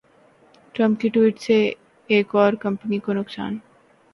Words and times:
Trump 0.75 0.99
کی 1.01 1.09
tweet 1.09 1.39
سے 1.39 1.57
ایک 2.09 2.35
اور 2.35 2.53
کمپنی 2.61 2.99
کو 2.99 3.13
نقصان 3.13 3.57